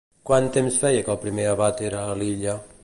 [0.29, 2.57] Quant temps feia que el primer abat era a l'illa?